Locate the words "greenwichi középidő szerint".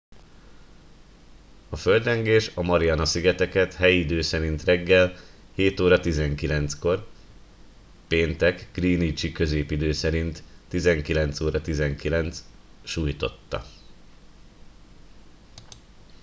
8.73-10.43